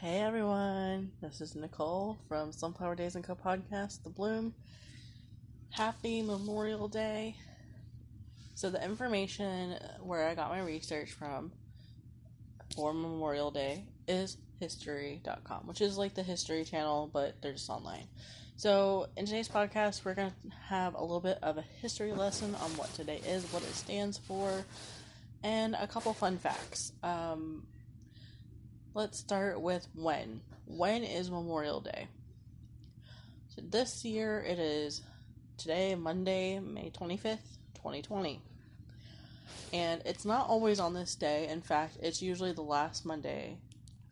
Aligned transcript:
Hey 0.00 0.20
everyone, 0.20 1.12
this 1.20 1.42
is 1.42 1.54
Nicole 1.54 2.16
from 2.26 2.52
Sunflower 2.52 2.94
Daze 2.94 3.16
and 3.16 3.22
Co 3.22 3.34
podcast, 3.34 4.02
The 4.02 4.08
Bloom. 4.08 4.54
Happy 5.68 6.22
Memorial 6.22 6.88
Day. 6.88 7.36
So, 8.54 8.70
the 8.70 8.82
information 8.82 9.76
where 10.00 10.26
I 10.26 10.34
got 10.34 10.48
my 10.48 10.62
research 10.62 11.12
from 11.12 11.52
for 12.74 12.94
Memorial 12.94 13.50
Day 13.50 13.84
is 14.08 14.38
history.com, 14.58 15.66
which 15.66 15.82
is 15.82 15.98
like 15.98 16.14
the 16.14 16.22
history 16.22 16.64
channel, 16.64 17.10
but 17.12 17.34
they're 17.42 17.52
just 17.52 17.68
online. 17.68 18.06
So, 18.56 19.06
in 19.18 19.26
today's 19.26 19.50
podcast, 19.50 20.06
we're 20.06 20.14
going 20.14 20.30
to 20.30 20.50
have 20.66 20.94
a 20.94 21.02
little 21.02 21.20
bit 21.20 21.40
of 21.42 21.58
a 21.58 21.64
history 21.82 22.14
lesson 22.14 22.54
on 22.54 22.70
what 22.78 22.90
today 22.94 23.20
is, 23.28 23.44
what 23.52 23.62
it 23.64 23.74
stands 23.74 24.16
for, 24.16 24.64
and 25.42 25.76
a 25.78 25.86
couple 25.86 26.14
fun 26.14 26.38
facts. 26.38 26.94
Um, 27.02 27.66
let's 28.94 29.18
start 29.18 29.60
with 29.60 29.86
when. 29.94 30.40
When 30.66 31.04
is 31.04 31.30
Memorial 31.30 31.80
Day? 31.80 32.08
So 33.48 33.62
this 33.68 34.04
year 34.04 34.44
it 34.46 34.58
is 34.58 35.02
today, 35.56 35.94
Monday, 35.94 36.58
May 36.58 36.90
25th, 36.90 37.58
2020. 37.74 38.40
And 39.72 40.02
it's 40.04 40.24
not 40.24 40.48
always 40.48 40.80
on 40.80 40.94
this 40.94 41.14
day. 41.14 41.48
In 41.48 41.60
fact, 41.60 41.98
it's 42.02 42.22
usually 42.22 42.52
the 42.52 42.62
last 42.62 43.04
Monday 43.04 43.58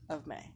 of 0.08 0.26
May. 0.26 0.50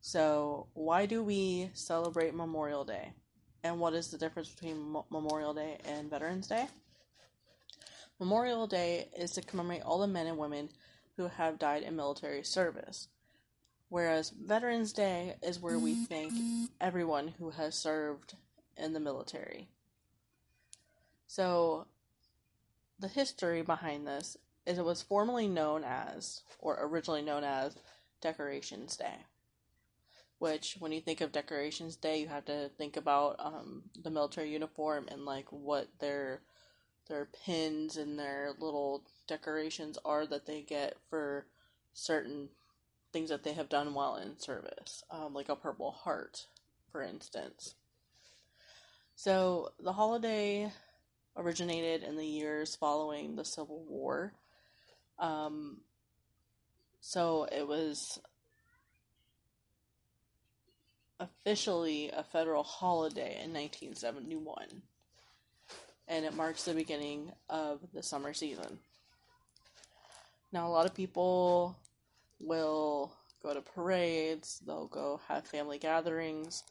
So, 0.00 0.68
why 0.74 1.06
do 1.06 1.22
we 1.22 1.70
celebrate 1.72 2.34
Memorial 2.34 2.84
Day? 2.84 3.12
And 3.64 3.80
what 3.80 3.94
is 3.94 4.10
the 4.10 4.18
difference 4.18 4.48
between 4.48 4.94
Memorial 5.10 5.52
Day 5.52 5.78
and 5.84 6.08
Veterans 6.08 6.46
Day? 6.46 6.66
Memorial 8.20 8.66
Day 8.66 9.08
is 9.18 9.32
to 9.32 9.42
commemorate 9.42 9.82
all 9.82 9.98
the 9.98 10.06
men 10.06 10.26
and 10.26 10.38
women 10.38 10.68
who 11.16 11.28
have 11.28 11.58
died 11.58 11.82
in 11.82 11.96
military 11.96 12.42
service. 12.42 13.08
Whereas 13.88 14.30
Veterans 14.30 14.92
Day 14.92 15.36
is 15.42 15.60
where 15.60 15.78
we 15.78 15.94
thank 15.94 16.32
everyone 16.80 17.28
who 17.38 17.50
has 17.50 17.74
served 17.74 18.34
in 18.76 18.92
the 18.92 19.00
military. 19.00 19.68
So, 21.26 21.86
the 22.98 23.08
history 23.08 23.62
behind 23.62 24.06
this 24.06 24.36
is 24.64 24.78
it 24.78 24.84
was 24.84 25.02
formerly 25.02 25.46
known 25.46 25.84
as, 25.84 26.42
or 26.58 26.78
originally 26.80 27.22
known 27.22 27.44
as, 27.44 27.76
Decorations 28.20 28.96
Day. 28.96 29.24
Which, 30.38 30.76
when 30.78 30.92
you 30.92 31.00
think 31.00 31.20
of 31.20 31.32
Decorations 31.32 31.96
Day, 31.96 32.20
you 32.20 32.28
have 32.28 32.44
to 32.46 32.70
think 32.76 32.96
about 32.96 33.36
um, 33.38 33.84
the 34.02 34.10
military 34.10 34.50
uniform 34.50 35.06
and 35.08 35.24
like 35.24 35.46
what 35.50 35.88
their 36.00 36.40
their 37.08 37.28
pins 37.44 37.96
and 37.96 38.18
their 38.18 38.52
little 38.58 39.02
decorations 39.26 39.98
are 40.04 40.26
that 40.26 40.46
they 40.46 40.62
get 40.62 40.96
for 41.08 41.46
certain 41.92 42.48
things 43.12 43.30
that 43.30 43.44
they 43.44 43.52
have 43.52 43.68
done 43.68 43.94
while 43.94 44.16
in 44.16 44.38
service, 44.38 45.02
um, 45.10 45.32
like 45.34 45.48
a 45.48 45.56
Purple 45.56 45.90
Heart, 45.90 46.46
for 46.90 47.02
instance. 47.02 47.74
So 49.14 49.70
the 49.80 49.92
holiday 49.92 50.70
originated 51.36 52.02
in 52.02 52.16
the 52.16 52.26
years 52.26 52.76
following 52.76 53.36
the 53.36 53.44
Civil 53.44 53.84
War. 53.88 54.32
Um, 55.18 55.78
so 57.00 57.46
it 57.50 57.66
was 57.66 58.18
officially 61.18 62.10
a 62.10 62.22
federal 62.22 62.62
holiday 62.62 63.40
in 63.42 63.52
1971 63.52 64.82
and 66.08 66.24
it 66.24 66.34
marks 66.34 66.64
the 66.64 66.74
beginning 66.74 67.32
of 67.48 67.80
the 67.92 68.02
summer 68.02 68.32
season. 68.32 68.78
Now, 70.52 70.68
a 70.68 70.70
lot 70.70 70.86
of 70.86 70.94
people 70.94 71.76
will 72.38 73.12
go 73.42 73.54
to 73.54 73.60
parades, 73.60 74.60
they'll 74.66 74.86
go 74.86 75.20
have 75.28 75.46
family 75.46 75.78
gatherings. 75.78 76.62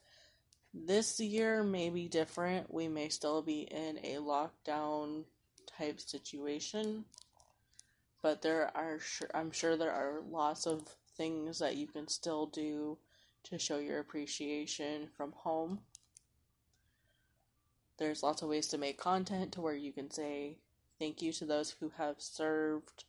This 0.73 1.19
year 1.19 1.63
may 1.63 1.89
be 1.89 2.09
different. 2.09 2.73
We 2.73 2.89
may 2.89 3.07
still 3.07 3.41
be 3.41 3.61
in 3.61 3.97
a 4.03 4.15
lockdown 4.15 5.23
type 5.77 6.01
situation, 6.01 7.05
but 8.21 8.41
there 8.41 8.71
are 8.75 8.99
I'm 9.33 9.51
sure 9.51 9.77
there 9.77 9.93
are 9.93 10.21
lots 10.29 10.65
of 10.65 10.81
things 11.15 11.59
that 11.59 11.77
you 11.77 11.87
can 11.87 12.07
still 12.09 12.47
do 12.47 12.97
to 13.45 13.57
show 13.57 13.77
your 13.77 13.99
appreciation 13.99 15.07
from 15.15 15.31
home. 15.31 15.79
There's 18.05 18.21
lots 18.21 18.43
of 18.43 18.49
ways 18.49 18.67
to 18.67 18.77
make 18.77 18.99
content 18.99 19.51
to 19.53 19.61
where 19.61 19.73
you 19.73 19.91
can 19.91 20.11
say 20.11 20.57
thank 20.99 21.23
you 21.23 21.33
to 21.33 21.43
those 21.43 21.71
who 21.71 21.91
have 21.97 22.17
served 22.19 23.03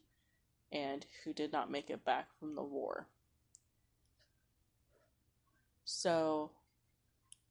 and 0.73 1.05
who 1.23 1.35
did 1.35 1.53
not 1.53 1.71
make 1.71 1.91
it 1.91 2.03
back 2.03 2.29
from 2.41 2.55
the 2.55 2.63
war. 2.63 3.07
So 5.85 6.51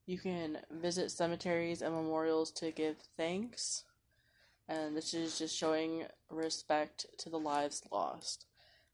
you 0.08 0.18
can 0.18 0.58
visit 0.72 1.12
cemeteries 1.12 1.84
and 1.84 1.94
memorials 1.94 2.50
to 2.54 2.72
give 2.72 2.98
thanks. 3.16 3.84
And 4.68 4.98
this 4.98 5.14
is 5.14 5.38
just 5.38 5.56
showing 5.56 6.06
respect 6.32 7.06
to 7.20 7.30
the 7.30 7.38
lives 7.38 7.84
lost. 7.92 8.48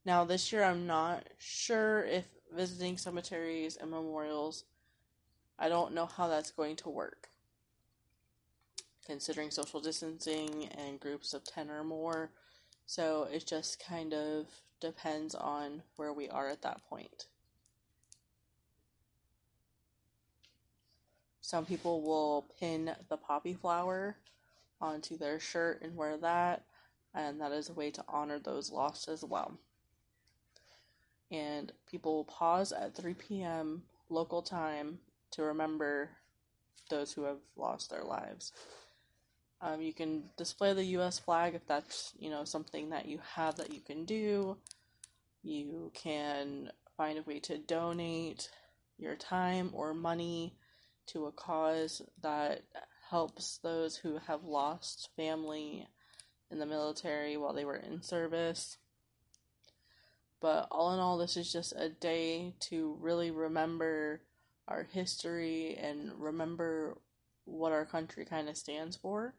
Now, 0.03 0.25
this 0.25 0.51
year, 0.51 0.65
I'm 0.65 0.85
not 0.85 1.23
sure 1.37 2.03
if 2.03 2.27
visiting 2.53 2.97
cemeteries 2.97 3.77
and 3.77 3.89
memorials, 3.89 4.65
I 5.57 5.69
don't 5.69 5.93
know 5.93 6.05
how 6.05 6.27
that's 6.27 6.51
going 6.51 6.75
to 6.75 6.89
work 6.89 7.30
considering 9.11 9.51
social 9.51 9.81
distancing 9.81 10.69
and 10.77 10.97
groups 10.97 11.33
of 11.33 11.43
10 11.43 11.69
or 11.69 11.83
more. 11.83 12.29
So 12.85 13.27
it 13.29 13.45
just 13.45 13.83
kind 13.85 14.13
of 14.13 14.45
depends 14.79 15.35
on 15.35 15.83
where 15.97 16.13
we 16.13 16.29
are 16.29 16.47
at 16.47 16.61
that 16.61 16.79
point. 16.89 17.25
Some 21.41 21.65
people 21.65 22.01
will 22.01 22.45
pin 22.57 22.95
the 23.09 23.17
poppy 23.17 23.53
flower 23.53 24.15
onto 24.79 25.17
their 25.17 25.41
shirt 25.41 25.81
and 25.81 25.97
wear 25.97 26.15
that, 26.15 26.63
and 27.13 27.41
that 27.41 27.51
is 27.51 27.67
a 27.67 27.73
way 27.73 27.91
to 27.91 28.05
honor 28.07 28.39
those 28.39 28.71
lost 28.71 29.09
as 29.09 29.25
well. 29.25 29.57
And 31.29 31.73
people 31.89 32.15
will 32.15 32.23
pause 32.23 32.71
at 32.71 32.95
3 32.95 33.13
p.m. 33.15 33.81
local 34.09 34.41
time 34.41 34.99
to 35.31 35.43
remember 35.43 36.11
those 36.89 37.11
who 37.11 37.23
have 37.23 37.39
lost 37.57 37.89
their 37.89 38.05
lives. 38.05 38.53
Um, 39.61 39.81
you 39.81 39.93
can 39.93 40.23
display 40.37 40.73
the 40.73 40.83
U.S. 40.83 41.19
flag 41.19 41.53
if 41.53 41.67
that's 41.67 42.13
you 42.17 42.29
know 42.29 42.45
something 42.45 42.89
that 42.89 43.07
you 43.07 43.19
have 43.35 43.57
that 43.57 43.73
you 43.73 43.79
can 43.79 44.05
do. 44.05 44.57
You 45.43 45.91
can 45.93 46.71
find 46.97 47.17
a 47.17 47.23
way 47.23 47.39
to 47.41 47.57
donate 47.57 48.49
your 48.97 49.15
time 49.15 49.71
or 49.73 49.93
money 49.93 50.55
to 51.07 51.25
a 51.25 51.31
cause 51.31 52.01
that 52.21 52.61
helps 53.09 53.57
those 53.57 53.97
who 53.97 54.19
have 54.27 54.43
lost 54.43 55.09
family 55.15 55.87
in 56.49 56.59
the 56.59 56.65
military 56.65 57.37
while 57.37 57.53
they 57.53 57.65
were 57.65 57.75
in 57.75 58.01
service. 58.01 58.77
But 60.39 60.67
all 60.71 60.93
in 60.93 60.99
all, 60.99 61.17
this 61.17 61.37
is 61.37 61.51
just 61.51 61.73
a 61.75 61.89
day 61.89 62.55
to 62.61 62.97
really 62.99 63.31
remember 63.31 64.21
our 64.67 64.83
history 64.91 65.75
and 65.75 66.11
remember 66.17 66.97
what 67.45 67.71
our 67.71 67.85
country 67.85 68.25
kind 68.25 68.49
of 68.49 68.57
stands 68.57 68.95
for. 68.95 69.35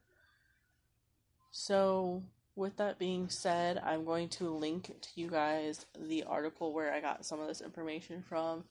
So, 1.54 2.22
with 2.56 2.78
that 2.78 2.98
being 2.98 3.28
said, 3.28 3.78
I'm 3.84 4.06
going 4.06 4.30
to 4.30 4.48
link 4.48 4.86
to 4.86 5.08
you 5.14 5.28
guys 5.28 5.84
the 6.00 6.24
article 6.24 6.72
where 6.72 6.92
I 6.92 7.00
got 7.00 7.26
some 7.26 7.40
of 7.40 7.46
this 7.46 7.60
information 7.60 8.22
from 8.26 8.64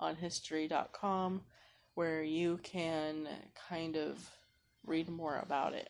on 0.00 0.16
history.com 0.16 1.42
where 1.94 2.24
you 2.24 2.58
can 2.64 3.28
kind 3.68 3.96
of 3.96 4.18
read 4.84 5.08
more 5.08 5.38
about 5.38 5.72
it. 5.72 5.88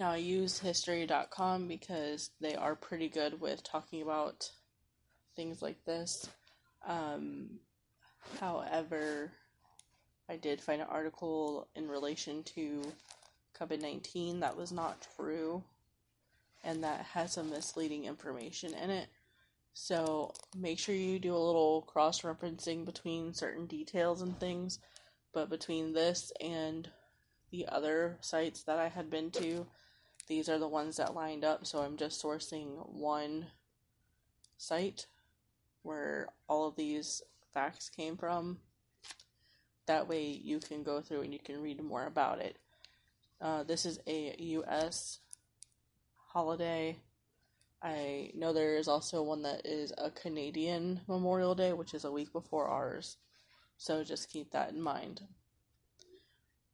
Now, 0.00 0.10
I 0.10 0.16
use 0.16 0.58
history.com 0.58 1.68
because 1.68 2.30
they 2.40 2.56
are 2.56 2.74
pretty 2.74 3.08
good 3.08 3.40
with 3.40 3.62
talking 3.62 4.02
about 4.02 4.50
things 5.36 5.62
like 5.62 5.84
this. 5.84 6.28
Um, 6.84 7.60
however, 8.40 9.30
I 10.28 10.36
did 10.36 10.60
find 10.60 10.82
an 10.82 10.88
article 10.90 11.68
in 11.76 11.88
relation 11.88 12.42
to 12.56 12.82
COVID 13.58 13.80
19 13.80 14.40
that 14.40 14.56
was 14.56 14.72
not 14.72 15.06
true 15.16 15.62
and 16.64 16.82
that 16.82 17.06
has 17.12 17.32
some 17.32 17.50
misleading 17.50 18.04
information 18.04 18.74
in 18.74 18.90
it. 18.90 19.08
So 19.74 20.32
make 20.56 20.78
sure 20.78 20.94
you 20.94 21.18
do 21.18 21.34
a 21.34 21.36
little 21.36 21.82
cross 21.82 22.22
referencing 22.22 22.84
between 22.84 23.34
certain 23.34 23.66
details 23.66 24.22
and 24.22 24.38
things. 24.38 24.78
But 25.32 25.50
between 25.50 25.92
this 25.92 26.32
and 26.40 26.88
the 27.50 27.66
other 27.68 28.16
sites 28.20 28.62
that 28.62 28.78
I 28.78 28.88
had 28.88 29.10
been 29.10 29.30
to, 29.32 29.66
these 30.26 30.48
are 30.48 30.58
the 30.58 30.68
ones 30.68 30.96
that 30.96 31.14
lined 31.14 31.44
up. 31.44 31.66
So 31.66 31.80
I'm 31.80 31.96
just 31.96 32.22
sourcing 32.22 32.88
one 32.88 33.46
site 34.56 35.06
where 35.82 36.28
all 36.48 36.66
of 36.66 36.76
these 36.76 37.22
facts 37.52 37.90
came 37.90 38.16
from. 38.16 38.58
That 39.86 40.08
way 40.08 40.22
you 40.22 40.60
can 40.60 40.82
go 40.82 41.00
through 41.00 41.22
and 41.22 41.32
you 41.32 41.40
can 41.40 41.60
read 41.60 41.82
more 41.82 42.06
about 42.06 42.40
it. 42.40 42.56
Uh, 43.40 43.62
this 43.62 43.84
is 43.84 43.98
a 44.06 44.34
U.S. 44.38 45.18
holiday. 46.32 46.96
I 47.82 48.30
know 48.34 48.52
there 48.52 48.76
is 48.76 48.88
also 48.88 49.22
one 49.22 49.42
that 49.42 49.66
is 49.66 49.92
a 49.98 50.10
Canadian 50.10 51.00
Memorial 51.06 51.54
Day, 51.54 51.72
which 51.72 51.92
is 51.92 52.04
a 52.04 52.12
week 52.12 52.32
before 52.32 52.68
ours. 52.68 53.18
So 53.76 54.02
just 54.02 54.30
keep 54.30 54.52
that 54.52 54.70
in 54.70 54.80
mind. 54.80 55.20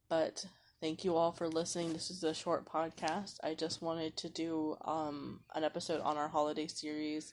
But 0.09 0.45
thank 0.81 1.05
you 1.05 1.17
all 1.17 1.33
for 1.33 1.49
listening. 1.49 1.93
This 1.93 2.11
is 2.11 2.23
a 2.23 2.35
short 2.35 2.65
podcast. 2.65 3.39
I 3.43 3.55
just 3.55 3.83
wanted 3.83 4.17
to 4.19 4.29
do 4.29 4.77
um, 4.85 5.41
an 5.55 5.65
episode 5.65 6.01
on 6.03 6.17
our 6.17 6.29
holiday 6.29 6.67
series. 6.67 7.33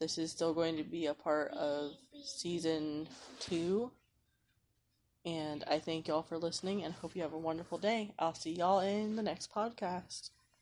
This 0.00 0.18
is 0.18 0.32
still 0.32 0.54
going 0.54 0.76
to 0.78 0.82
be 0.82 1.06
a 1.06 1.14
part 1.14 1.52
of 1.52 1.92
season 2.24 3.06
two. 3.38 3.92
And 5.24 5.64
I 5.66 5.78
thank 5.78 6.08
y'all 6.08 6.22
for 6.22 6.38
listening 6.38 6.82
and 6.82 6.94
hope 6.94 7.16
you 7.16 7.22
have 7.22 7.32
a 7.32 7.38
wonderful 7.38 7.78
day. 7.78 8.12
I'll 8.18 8.34
see 8.34 8.52
y'all 8.52 8.80
in 8.80 9.16
the 9.16 9.22
next 9.22 9.52
podcast. 9.52 10.30